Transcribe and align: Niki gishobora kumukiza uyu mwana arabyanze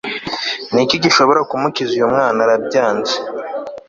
Niki 0.73 0.95
gishobora 1.03 1.41
kumukiza 1.49 1.91
uyu 1.95 2.11
mwana 2.13 2.39
arabyanze 2.45 3.13